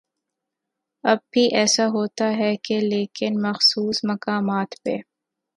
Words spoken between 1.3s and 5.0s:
بھی ایسا ہوتا ہے لیکن مخصوص مقامات پہ۔